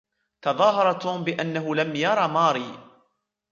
[0.41, 2.79] تظاهر توم بأنه لم يرى ماري.